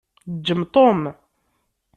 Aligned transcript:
Ǧǧem 0.35 0.61
Tom. 0.73 1.01